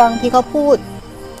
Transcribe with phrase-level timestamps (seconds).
[0.00, 0.76] บางทีเขาพูด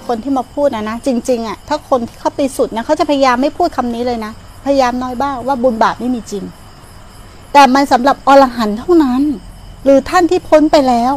[0.06, 4.32] คนที่มาพูดนะนะจริงๆอะ่ะถ้าคนที่เขาไปสุดนะเขาจะพยายามไม่พูดคำนี้เลยนะ
[4.64, 6.44] พยายามน้อยบ้างว่าบุญบาปไม่มีจริง
[7.52, 9.22] แต่มันสำหรับอรหันต์เท่านั้น
[9.84, 11.14] หรือท่านที่พ้นไปแล้ว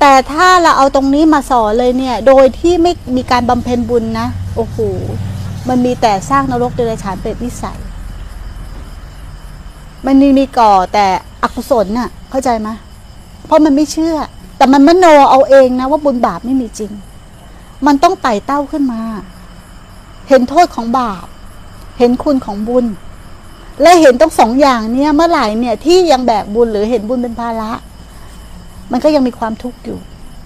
[0.00, 4.26] แต่ถ้าเราเอาตรงนี้มาสอนเลยเนี่ย โดยที่ไม่มีการบำเพ็ญบุญนะ
[4.56, 4.76] โอ้โห
[5.68, 7.78] มันมีแต่สร้างนรกเดรัจฉานเป็นวิสัย
[10.06, 11.06] มันมีมีก่อแต่
[11.42, 12.68] อกุศลน่ะ เข้าใจไหม
[13.46, 14.16] เพราะมันไม่เชื่อ
[14.56, 16.92] แต่มันมโนเอาเองนะว่าบุญบาปไม่มีจริง
[17.86, 19.00] มันต้องไต่เต้าขึ้นมา
[20.28, 21.26] เห็นโทษของบาป
[21.98, 22.86] เห็นคุณของบุญ
[23.82, 27.72] และเห็นต้องสองอย่างเนี่ยเมื่อไหร่เนี่ยที่ยังแบกบุญหรือเห็นบุญเป็นภาระ
[28.92, 29.98] มันก็ยังมีความทุกข์อยู่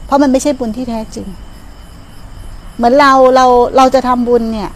[0.06, 1.26] เพราะมันไม่ใช่บุญที่แท้จริง
[2.76, 3.46] เหมือนเราเรา
[3.76, 4.70] เราจะทำบุญเนี่ย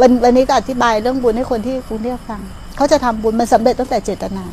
[0.00, 2.40] วันวันนี้ก็อธิบายเรื่องบุญให้คนที่กรุงเทพฟัง
[2.76, 4.44] เขาจะทำบุญมันสำเร็จตั้งแต่เจตนา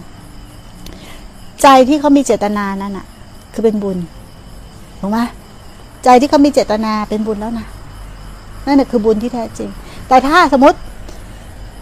[1.62, 3.06] ใจที่เขามีเจตนานั่นน่ะ
[3.54, 3.98] คือเป็นบุญ
[5.00, 5.20] ถูกไหม
[6.04, 7.68] ใจที่เขามีเจตนาเป็นบุญแล้วนะ
[8.66, 9.70] นั่นแหละคือบุญที่แท้จริง
[10.08, 10.78] แต่ถ้าสมมติ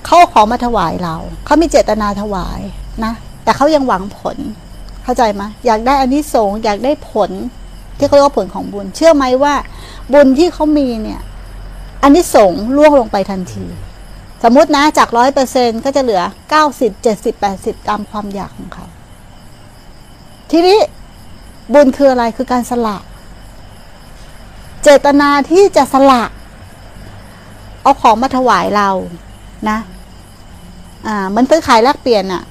[0.05, 2.61] เขาของมาถวายเราเขามีเจตนาถวาย
[3.03, 4.37] นะ แต่เขายังหวังผล
[5.03, 7.31] เข้าใจไหมอยากได้อันนี้สงอยากได้ผล
[7.97, 9.55] ที่เขาเรียกว่าผลของบุญ เชื่อไหมว่า
[10.13, 11.21] บุญที่เขามีเนี่ย
[12.03, 13.65] อันนี้สงล่วงลงไปทันที
[14.43, 18.85] สมมตินะจากร้อยเปอร์เซ็นก็จะเหลือเก้าสิบเจ็ดสิบแปดสิบตามความอยากของเขา
[20.51, 20.79] ทีนี้
[21.73, 22.97] บุญคืออะไรคือการสละ
[24.83, 26.23] เจตนาที่จะสละ
[27.81, 28.89] เอาของมาถวายเรา
[29.69, 29.77] นะ
[31.07, 32.43] อ่ามันซื้อขายแลกเปลี่ยนอะ่ะ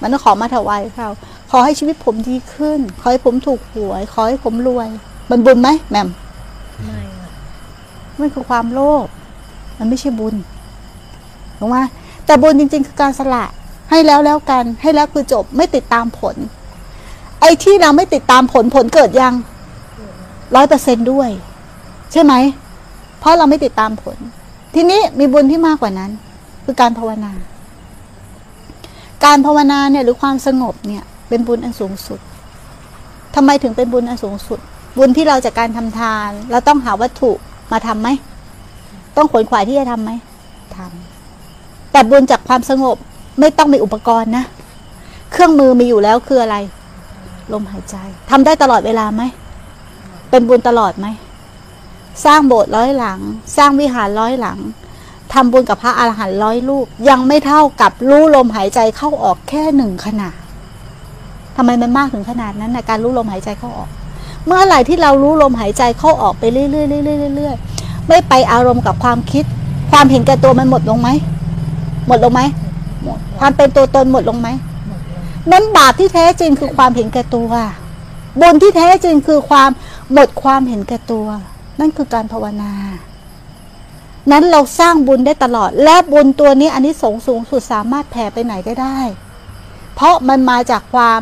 [0.00, 1.08] มันเอาของมาถวายเขา
[1.50, 4.88] ขอให้ชีวิตผมดีขึ้น ขอให้ผมถูกหวย ขอให้ผมรวย
[5.30, 6.08] มันบุญไหมแหม่ม
[6.84, 7.28] ไม่ค่ะ
[8.20, 9.06] มันคือความโลภ
[9.78, 10.34] มันไม่ใช่บุญ
[11.58, 11.78] ถูกไหม
[12.26, 13.44] แต่บุญจริง ๆ คือการสละ
[13.90, 19.34] ให้แล้วแล้วกัน ให้แล้วคือจบไม่ติดตามผลไอ้ที่เราไม่ติดตามผลผลเกิดยัง
[20.54, 21.30] ร้อยเปอร์เซนด้วย
[22.12, 22.34] ใช่ไหม
[23.20, 24.16] เพราะเราไม่ติดตามผล
[24.74, 26.10] ทีนี้มีบุญที่มากกว่านั้น
[26.64, 27.32] คือการภาวนา
[29.24, 32.20] การภาวนาเนี่ยหรือความสงบเนี่ย เป็นบุญอันสูงสุด
[33.34, 34.58] ทำไมถึงเป็นบุญอันสูงสุด
[34.98, 37.32] บุญที่เราจากการทำทาน เราต้องหาวัตถุ
[37.72, 38.08] มาทำไหม
[39.16, 40.10] ต้องขวนขวายที่จะทำไหม
[40.76, 42.96] ทำแต่บุญจากความสงบ
[43.40, 44.44] ไม่ต้องมีอุปกรณ์นะ
[45.32, 46.56] เครื่องมือมีอยู่แล้วคืออะไร
[47.52, 47.96] ลมหายใจ
[48.30, 49.22] ทำได้ตลอดเวลาไหม
[50.30, 51.06] เป็นบุญตลอดไหม
[52.24, 53.18] สร้างโบสถ์ร้อยหลัง
[53.56, 54.58] สร้างวิหารร้อยหลัง
[55.32, 60.28] ทำบุญกับพระอาหารหันต์ร้อยลูก ยังไม่เท่ากับรู้ลมหายใจเข้าออกแค่หนึ่งขณะ
[61.56, 63.90] ทำไมมันมากถึงขนาดนั้นนะการรู้ลมหายใจเข้าออก
[64.46, 66.82] เมื่อไหร่ที่เรารู้ลมหายใจเข้าออกไปเรื่อยๆเรื่อ
[67.30, 69.44] ยๆเรื่อยๆไม่ไปอารมณ์กับความคิด
[69.92, 71.08] ความเห็นแก่ตัวมันหมดลงไหม
[72.06, 72.42] หมดลงไหม
[73.04, 74.48] หมดความเป็นตัวตนหมดลงไหม
[75.52, 77.50] นั้นบาปที่แท้จริงคือความเห็นแก่ตัว
[78.40, 79.70] บุญที่แท้จริงคือความ
[80.12, 81.26] หมดความเห็นแก่ตัว
[81.80, 82.72] นั่นคือการภาวนา
[84.30, 88.98] นั้นเราสร้างบุญได้ตลอด และบุญตัวนี้อันนี้สงส์สูงสุดสามารถแผ่ไปไหนก็ได้
[89.94, 91.20] เพราะมันมาจากความ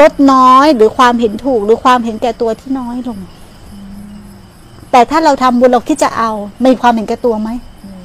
[0.00, 3.18] ลดน้อยหรือความเห็นถูกหรือความเห็นแก่ตัวที่น้อยลง
[4.90, 6.30] แต่ถ้าเราทำบุญเราคิดจะเอา
[6.64, 7.50] มีความเห็นแก่ตัวไหม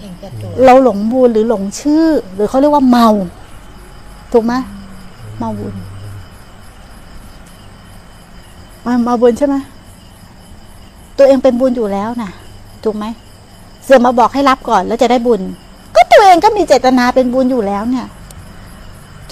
[0.01, 3.07] เห็นแก่ตัวเราหลงบุญหรือหลงชื่อ หรือเขาเรียกว่าเมา
[4.33, 5.75] ถูกไหมเมาบุญ
[8.85, 9.55] มามาบุญใช่ไหม
[11.17, 12.31] ตัวเองเป็นบุญอยู่แล้วนะ
[12.83, 13.05] ถูกไหม
[13.83, 15.41] เสือมาบอกให้รับก่อนแล้วจะได้บุญ
[15.95, 18.07] ก็ตัวเองก็มีเจตนาเป็นบุญอยู่แล้วเนี่ย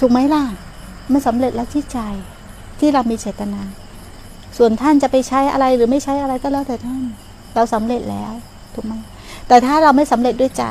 [0.00, 0.42] ถูกไหมล่ะ
[1.12, 1.98] มันสำเร็จแล้วที่ใจ
[2.78, 3.60] ที่เรามีเจตนา
[4.56, 7.02] ส่วนท่านจะไปใช้อะไรหรือไม่ใช้อะไรก็แล้วแต่ท่าน
[7.54, 8.32] เราสำเร็จแล้ว
[8.74, 8.94] ถูกไหม
[9.48, 10.64] แต่ถ้าเราไม่สำเร็จด้วยใจ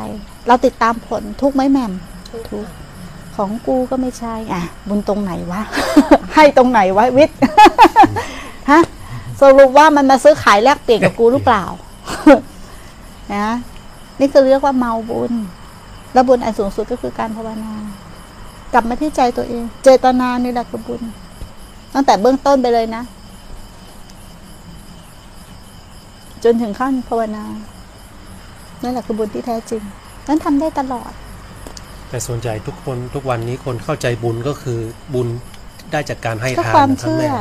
[0.48, 1.92] เราติดตามผลทุกไหมแม่ม
[2.50, 2.66] ทุก
[3.38, 5.62] ของกูก็ไม่ใช่อะบุญตรงไหนวะ
[6.36, 7.38] ให้ตรงไหนวะวิทย์
[8.72, 8.82] ฮะ
[9.42, 11.64] สรุปว่ามันมาซื้อขายแลกเปลี่ยนกับกูหรือเปล่า
[13.36, 13.48] นะ
[14.20, 15.34] นี่คือเรียกว่าเมาบุญ
[16.14, 17.74] แล้วบุญอันสูงสุดก็คือการภาวนา
[18.74, 21.02] กลับมาที่ใจตัวเอง เจตนานี่แหละคือบุญ
[21.94, 23.04] ตั้งแต่เบื้องต้นไปเลยนะ
[26.44, 27.44] จนถึงขั้นภาวนา
[28.84, 29.82] นั่นแหละคือบุญที่แท้จริง
[30.28, 31.12] นั้นทำได้ตลอด
[32.10, 34.80] แต่ส่วนใหญ่ทุกคนทุกวันนี้คนเข้าใจบุญก็คือ
[35.14, 35.28] บุญ
[35.92, 37.34] ได้จากการให้ก็ทานความนะครับแม่เชื่อ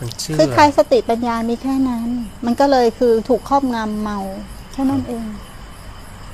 [0.00, 2.08] มันเชื่อคือใครสติปัญญามีแค่นั้น
[2.46, 4.18] มันก็เลยคือถูกครอบงำเมา
[4.72, 5.24] แค่นั้นเอง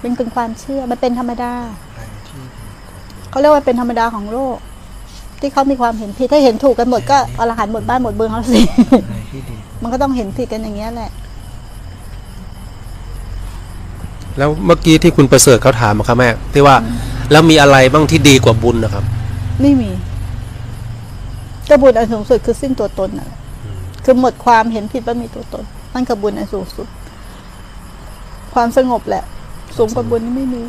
[0.00, 1.52] เป็นเป็นความเชื่อมันเป็นธรรมดา
[3.30, 4.56] เขาเรียกว่าเป็นธรรมดาของโลก
[5.40, 8.60] ที่เขามีความเห็นผิดถ้าเห็นถูกกันหมดก็อรหันต์หมดบ้านหมดเมืองแล้วสิ
[9.82, 11.10] มันก็ต้องเห็นผิดกันอย่างเงี้ยแหละ
[14.38, 16.76] แล้วเมื่อกี้ที่คุณประเสริฐเขาถามอะครับแม่ที่ว่า
[17.30, 19.04] แล้วมีอะไรบ้างที่ดีกว่าบุญนะครับ
[19.62, 19.90] ไม่มี
[21.68, 23.30] ก็บุญอันสูงสุดคือสิ้นตัวตนน่ะ
[24.04, 25.64] คือหมดความเห็นผิดว่ามีตัวตน
[25.94, 26.86] นั่นกับบุญอันสูงสุด
[28.54, 29.24] ความสงบแหละ
[29.76, 30.62] สูงกว่าบุญนี่ไม่มี